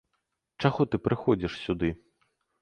Чаго 0.65 0.81
ты 0.93 1.01
прыходзіш 1.09 1.59
сюды? 1.67 1.93